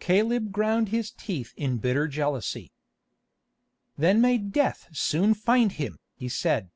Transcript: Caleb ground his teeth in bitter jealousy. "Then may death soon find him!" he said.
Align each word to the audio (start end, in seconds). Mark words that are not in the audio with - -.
Caleb 0.00 0.50
ground 0.50 0.88
his 0.88 1.10
teeth 1.10 1.52
in 1.58 1.76
bitter 1.76 2.08
jealousy. 2.08 2.72
"Then 3.98 4.18
may 4.22 4.38
death 4.38 4.88
soon 4.92 5.34
find 5.34 5.72
him!" 5.72 5.98
he 6.14 6.26
said. 6.30 6.70